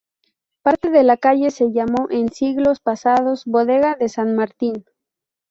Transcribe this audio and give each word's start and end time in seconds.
Parte 0.63 0.89
de 0.89 1.03
la 1.03 1.15
calle 1.17 1.51
se 1.51 1.71
llamó 1.71 2.07
en 2.09 2.31
siglos 2.33 2.79
pasados 2.79 3.45
Bodega 3.45 3.93
de 3.95 4.09
San 4.09 4.35
Martín. 4.35 4.83